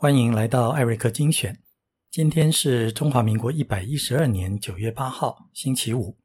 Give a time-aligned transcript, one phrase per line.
[0.00, 1.60] 欢迎来到艾瑞克精选。
[2.10, 6.16] 今天是中华民国一百一十二年九月八号，星期五。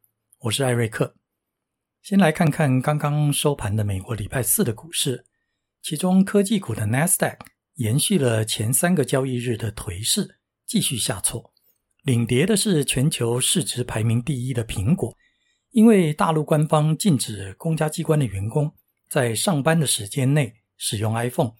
[0.43, 1.17] 我是艾瑞克。
[2.01, 5.25] 先来看看刚刚收盘的美国礼拜四的股市，
[5.81, 7.37] 其中科技股的 NASDAQ
[7.73, 11.51] 延续了前三个交易日的颓势，继续下挫。
[12.03, 15.17] 领跌的是全球市值排名第一的苹果，
[15.71, 18.73] 因为大陆官方禁止公家机关的员工
[19.09, 21.51] 在上班的时间内使用 iPhone。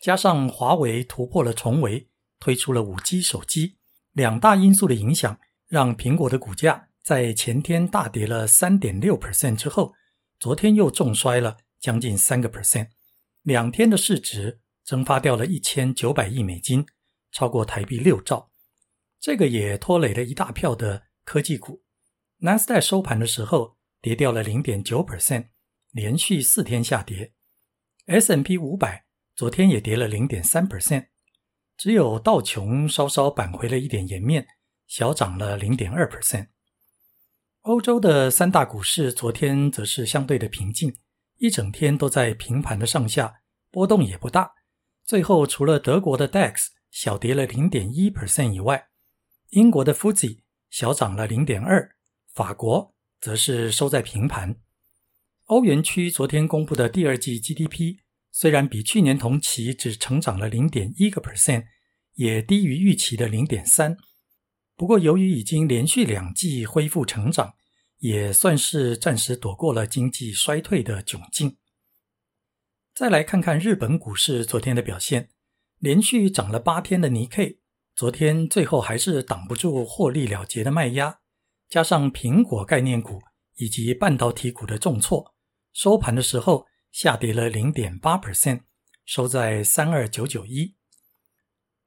[0.00, 2.08] 加上华为突破了重围，
[2.38, 3.78] 推出了五 G 手机，
[4.12, 9.94] 两大因素的影响，让苹果的股价在前天大跌了三点六 percent 之后，
[10.38, 12.90] 昨天又重摔了将近三个 percent，
[13.42, 16.86] 两天的市值蒸发掉了一千九百亿美金，
[17.32, 18.52] 超过台币六兆，
[19.18, 21.82] 这个也拖累了一大票的科技股。
[22.38, 25.48] 纳斯达收盘的时候跌掉了零点九 percent，
[25.90, 27.32] 连续四天下跌。
[28.06, 29.07] S M P 五百。
[29.38, 31.06] 昨天也跌了零点三 percent，
[31.76, 34.48] 只有道琼稍稍扳回了一点颜面，
[34.88, 36.48] 小涨了零点二 percent。
[37.60, 40.96] 欧洲的三大股市昨天则是相对的平静，
[41.36, 43.36] 一整天都在平盘的上下，
[43.70, 44.54] 波动也不大。
[45.04, 48.88] 最后除了德国的 DAX 小跌了零点一 percent 以外，
[49.50, 51.94] 英国的 FTSE 小涨了零点二，
[52.34, 54.56] 法国则是收在平盘。
[55.44, 57.98] 欧元区昨天公布的第二季 GDP。
[58.40, 61.64] 虽然比去年同期只成长了零点一个 percent，
[62.14, 63.96] 也低于预期的零点三。
[64.76, 67.54] 不过，由于已经连续两季恢复成长，
[67.98, 71.56] 也算是暂时躲过了经济衰退的窘境。
[72.94, 75.30] 再来看看日本股市昨天的表现，
[75.80, 77.58] 连续涨了八天的尼 K，
[77.96, 81.18] 昨天最后还是挡不住获利了结的卖压，
[81.68, 83.20] 加上苹果概念股
[83.56, 85.34] 以及半导体股的重挫，
[85.72, 86.68] 收盘的时候。
[86.90, 88.62] 下跌了零点八 percent，
[89.04, 90.74] 收在三二九九一。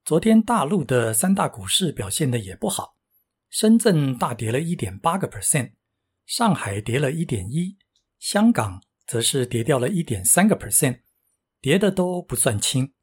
[0.04, 2.96] 昨天大陆的三大股市表现的也不好，
[3.50, 5.74] 深圳大跌了一点八个 percent，
[6.26, 7.78] 上海跌了一点一，
[8.18, 11.02] 香港则是跌掉了一点三个 percent，
[11.60, 12.94] 跌的都不算轻，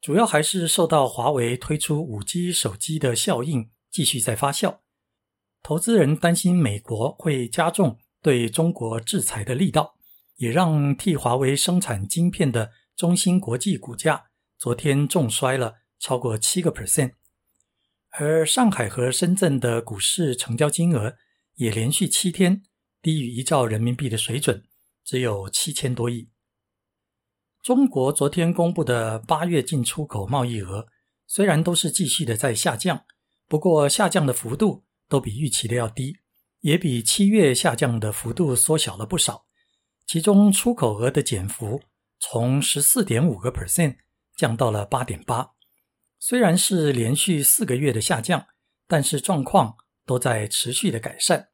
[0.00, 4.80] 主要还是受到华为推出五 G 手机的效应继续在发酵，
[5.62, 9.95] 投资人担心美国会加重对中国制裁的力道。
[10.36, 14.26] 也让替华为生产晶片的中芯国际股价
[14.58, 17.12] 昨天重摔了超过七个 percent，
[18.10, 21.16] 而上海和深圳的股市成交金额
[21.54, 22.62] 也连续七天
[23.00, 24.62] 低于一兆人民币的水准，
[25.04, 26.30] 只有七千多亿。
[27.62, 30.86] 中国昨天公布的八月进出口贸易额
[31.26, 33.04] 虽然都是继续的在下降，
[33.48, 36.18] 不过下降的幅度都比预期的要低，
[36.60, 39.45] 也比七月下降的幅度缩小了不少。
[40.06, 41.82] 其中出口额的减幅
[42.20, 43.96] 从十四点五个 percent
[44.36, 45.50] 降到了八点八，
[46.20, 48.46] 虽然是连续四个月的下降，
[48.86, 51.48] 但是状况都在持续的改善。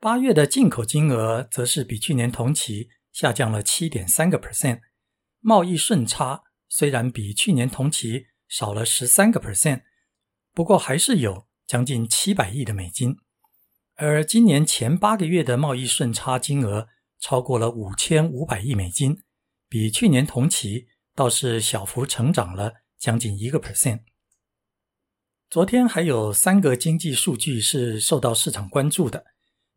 [0.00, 4.80] 八月的进口金额则是比去年同期下降了七点三个 percent，
[5.40, 9.82] 贸易顺差虽然比去年同期少了十三个 percent，
[10.52, 13.16] 不过还是有将近七百亿的美金，
[13.94, 16.88] 而今年前八个月的贸易顺差金额。
[17.20, 19.18] 超过了五千五百亿美金，
[19.68, 24.00] 比去年同期倒是小幅成长了将近一个 percent。
[25.50, 29.24] 昨天还有三个经济数据是受到市场关注的，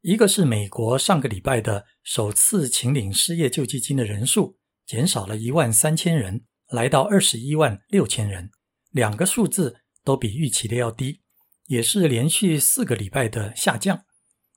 [0.01, 8.51] 一个是美国上个礼拜的首次请领失业救济金的人数减少了一万三千人，来到二十一万六千人，
[8.91, 11.21] 两个数字都比预期的要低，
[11.67, 14.03] 也是连续四个礼拜的下降，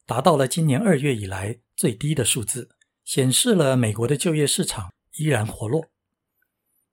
[0.05, 2.74] 达到了今年二月以来最低的数字。
[3.05, 5.91] 显示了美国的就业市场依然活络。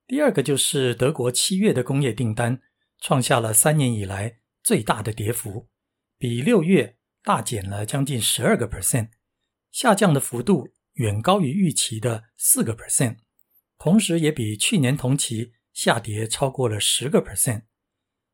[0.06, 2.62] 第二个就是德国七月的工业订单
[3.00, 5.70] 创下了三年以来最大的跌幅，
[6.18, 9.10] 比六月大减了将近十二个 percent，
[9.72, 13.18] 下降的幅度远高于预期的四个 percent，
[13.80, 17.64] 同时也比去年同期下跌超过了十个 percent。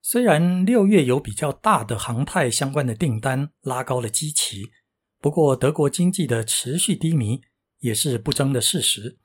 [0.01, 4.71] 虽然六月有比较大的航太相关的订单拉高了基期，
[5.19, 7.41] 不过德国经济的持续低迷。
[7.79, 9.17] 也是不争的事实，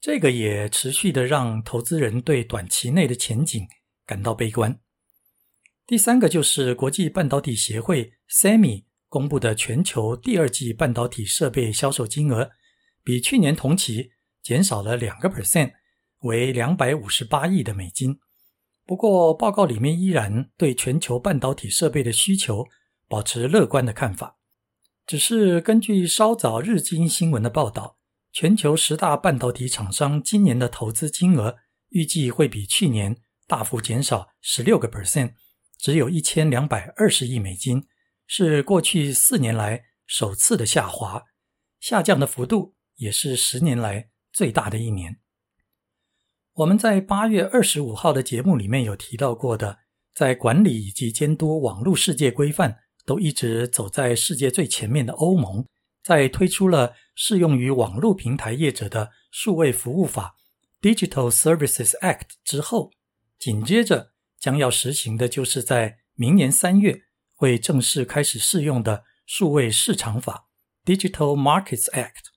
[0.00, 3.66] 这个也持续的让投资人对短期内的前景
[4.06, 4.80] 感到悲观。
[5.86, 12.50] 第三个就是国际半导体协会 （SEMI） 公布的全球第二季半导体设备销售金额，
[13.02, 14.12] 比去年同期
[14.42, 15.72] 减少了两个 percent，
[16.20, 18.20] 为两百五十八亿的美金。
[18.86, 22.66] 不过，报告里面依然对全球半导体设备的需求
[23.06, 24.39] 保持乐观的看法。
[25.10, 27.98] 只是根据稍早日经新闻的报道，
[28.30, 31.56] 全球十大半导体厂商今年的投资金额
[31.88, 33.16] 预计会比去年
[33.48, 35.32] 大幅减少十六个 percent，
[35.76, 37.88] 只有一千两百二十亿美金，
[38.28, 41.24] 是过去四年来首次的下滑，
[41.80, 45.18] 下降的幅度也是十年来最大的一年。
[46.52, 49.80] 我们在八月二十五号的节目里面有提到过的，
[50.14, 52.78] 在管理以及监督网络世界规范
[53.10, 55.66] 都一直走在世界最前面的欧盟，
[56.04, 60.36] 在推出了适用于网络平台业者的数位服务法
[60.80, 62.92] （Digital Services Act） 之后，
[63.36, 67.02] 紧接着将要实行的就是在明年三月
[67.34, 70.46] 会正式开始适用的数位市场法
[70.84, 72.30] （Digital Markets Act）。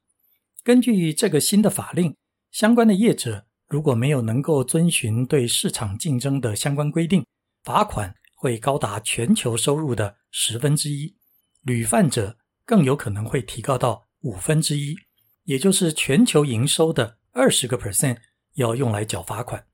[0.64, 2.16] 根据这个新的法令，
[2.50, 3.46] 相关的业者。
[3.68, 7.24] 如果没有能够遵循对市场竞争的相关规定，
[7.64, 11.16] 罚款会高达全球收入的十分之一，
[11.62, 14.98] 屡犯者更有可能会提高到五分之一，
[15.46, 18.18] 也就是全球营收的二十个 percent
[18.56, 19.66] 要用来缴罚款。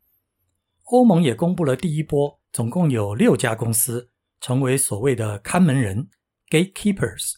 [0.83, 6.07] 欧盟也公布了第一波，总共有六家公司成为所谓的看门人
[6.51, 7.37] （gatekeepers），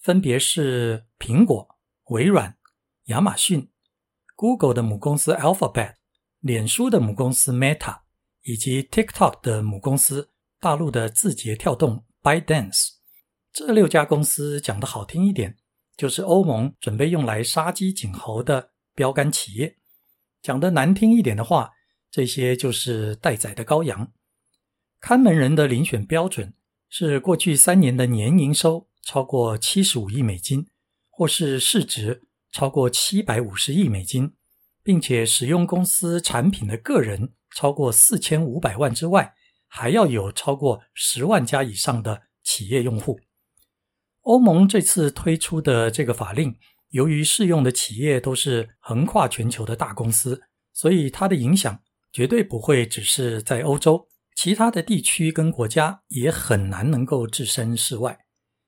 [0.00, 1.68] 分别是苹果、
[2.06, 2.56] 微软、
[3.04, 3.70] 亚马逊、
[4.34, 5.94] Google 的母公司 Alphabet。
[6.40, 8.00] 脸书的母公司 Meta
[8.42, 10.31] 以及 TikTok 的母公司
[10.62, 12.90] 大陆的字节跳动 ByteDance，
[13.52, 15.56] 这六家公司讲的好听一点，
[15.96, 19.74] 就是欧盟准备用来杀鸡儆猴的标杆企业；
[20.40, 21.72] 讲的难听一点的话，
[22.12, 24.12] 这些就是待宰的羔羊。
[25.00, 26.54] 看门人的遴选标准
[26.88, 30.68] 是过去三年的年营收超过七十五亿美金，
[31.10, 32.22] 或是市值
[32.52, 34.32] 超过七百五十亿美金。
[34.84, 39.32] 并且使用公司产品的个人超过四千五百万之外，
[39.74, 43.18] 还要有超过十万家以上的企业用户。
[44.20, 46.54] 欧盟这次推出的这个法令，
[46.90, 50.42] 由于适用的企业都是横跨全球的大公司，
[50.74, 51.80] 所以它的影响
[52.12, 58.26] 绝对不会只是在欧洲，其他的地区跟国家也很难能够置身事外。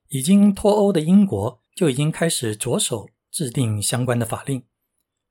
[0.09, 4.65] 已经脱欧的英国就已经开始着手制定相关的法令。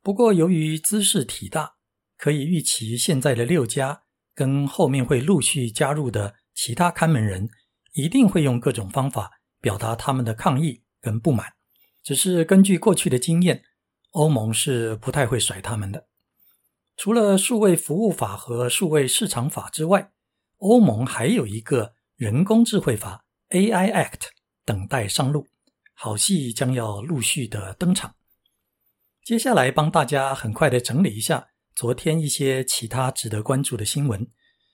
[0.00, 1.74] 不过，由于姿势体大，
[2.16, 4.03] 可以预期现在的六家
[4.34, 7.48] 跟后面会陆续加入的其他看门人，
[7.92, 11.52] 一定会用各种方法表达他们的抗议跟不满。
[12.02, 13.62] 只是根据过去的经验，
[14.10, 16.06] 欧盟是不太会甩他们的。
[16.96, 20.12] 除了数位服务法和数位市场法之外，
[20.58, 24.28] 欧盟还有一个人工智慧法 AI Act
[24.64, 25.48] 等待上路，
[25.92, 28.14] 好戏将要陆续的登场。
[29.24, 34.26] 接下来帮大家很快的整理一下昨天一些其他值得关注的新闻。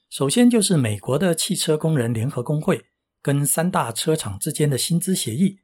[0.08, 2.86] 首先就是美国的汽车工人联合工会
[3.22, 5.60] 跟三大车厂之间的薪资协议。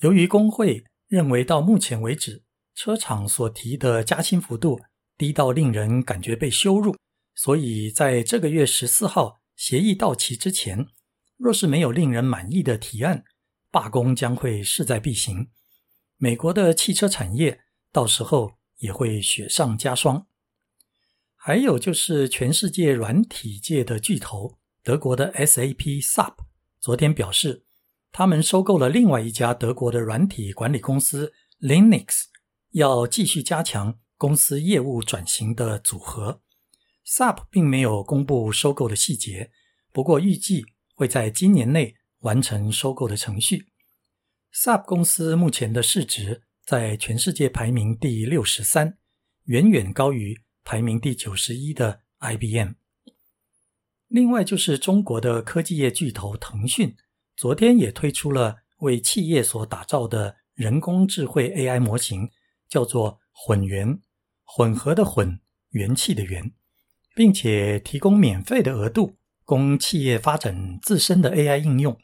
[0.00, 2.44] 由于工会认为到目前为止
[2.74, 4.80] 车厂所提的加薪幅度
[5.16, 6.96] 低到令人感觉被羞辱，
[7.34, 10.86] 所以在这个月十四号协议到期之前，
[11.36, 13.24] 若是没有令人满意的提案，
[13.70, 15.48] 罢工将会势在必行。
[16.16, 17.62] 美国的汽车产业。
[17.92, 20.26] 到时候也会雪上加霜。
[21.46, 26.34] 还有就是全世界软体界的巨头德国的 SAP SAP
[26.80, 27.62] 昨天表示，
[28.10, 32.24] 他们收购了另外一家德国的软体管理公司 Linux，
[32.72, 36.42] 要继续加强公司业务转型的组合。
[37.06, 39.52] SAP 并没有公布收购的细节，
[39.92, 40.64] 不过预计
[40.96, 43.68] 会在今年内完成收购的程序。
[44.52, 46.42] SAP 公司目前的市值。
[46.66, 48.98] 在全世界排名第六十三，
[49.44, 52.72] 远远高于排名第九十一的 IBM。
[54.08, 56.96] 另外，就是中国的科技业巨头腾讯，
[57.36, 62.28] 昨天也推出了为企业所打造的人工智慧 AI 模型，
[62.68, 64.00] 叫做“混元”，
[64.42, 65.38] 混合的混，
[65.70, 66.52] 元气的元，
[67.14, 71.96] 并且提供免费的额度，供企业发展自身的 AI 应用。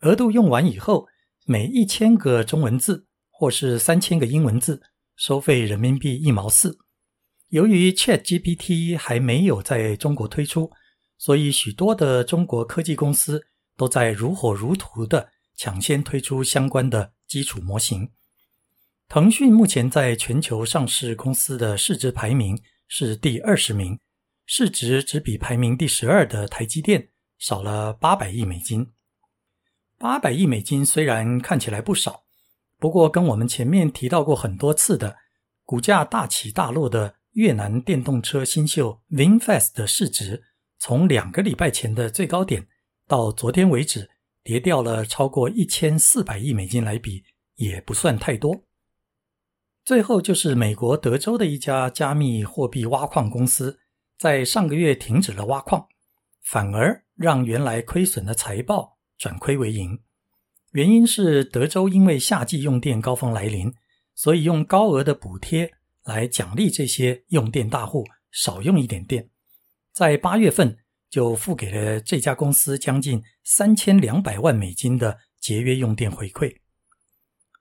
[0.00, 1.06] 额度用完以后，
[1.44, 3.04] 每一千个中文字。
[3.30, 4.82] 或是三千个英文字，
[5.14, 6.76] 收费人民币一毛四。
[7.48, 10.70] 由于 Chat GPT 还没有在中国推出，
[11.16, 18.10] 所以许多的中国科技公司都在如火如荼的抢先推出相关的基础模型。
[19.08, 23.98] 腾讯目前在全球上市公司的市值排名是第二十名，
[24.44, 28.92] 市值只比排名第十二的台积电少了八百亿美金。
[29.96, 32.24] 八百亿美金虽然看起来不少。
[32.78, 35.16] 不过，跟我们前面提到过很多次的
[35.64, 40.42] 股价大起大落的越南电动车新秀 VinFast 的市值，
[40.76, 42.66] 从两个礼拜前的最高点
[43.06, 44.10] 到昨天为止
[44.42, 47.22] 跌掉了超过一千四百亿美金来比，
[47.54, 48.64] 也不算太多。
[49.84, 53.78] 最后就是美国德州的一家加密货币挖矿公司，
[54.18, 55.86] 在上个月停止了挖矿，
[56.42, 60.00] 反而让原来亏损的财报转亏为盈。
[60.72, 63.72] 原因是德州因为夏季用电高峰来临，
[64.16, 65.74] 所以用高额的补贴
[66.08, 69.28] 来奖励这些用电大户少用一点电。
[69.92, 70.78] 在八月份
[71.10, 76.56] 就付给了这家公司将近三千两百万美金的节约用电回馈。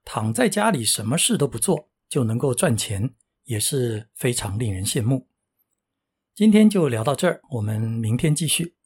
[0.05, 3.13] 躺在家里什么事都不做就能够赚钱，
[3.43, 5.27] 也是非常令人羡慕。
[6.33, 8.76] 今天就聊到这儿，我们明天继续。